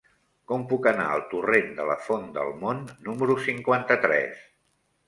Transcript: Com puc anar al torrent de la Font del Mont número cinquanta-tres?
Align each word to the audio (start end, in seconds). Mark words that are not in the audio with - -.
Com 0.51 0.63
puc 0.71 0.87
anar 0.91 1.05
al 1.17 1.21
torrent 1.35 1.69
de 1.81 1.87
la 1.91 1.99
Font 2.09 2.27
del 2.39 2.51
Mont 2.65 2.83
número 3.11 3.39
cinquanta-tres? 3.51 4.47